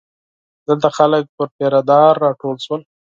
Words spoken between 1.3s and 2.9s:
پر پیره دار راټول شول.